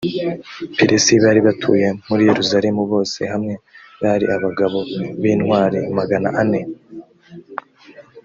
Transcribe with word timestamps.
peresi 0.77 1.11
bari 1.23 1.39
batuye 1.47 1.87
muri 2.07 2.21
yerusalemu 2.29 2.81
bose 2.91 3.19
hamwe 3.33 3.53
bari 4.01 4.25
abagabo 4.35 4.77
b 5.21 5.23
intwari 5.33 5.79
magana 5.97 6.29
ane 6.41 6.61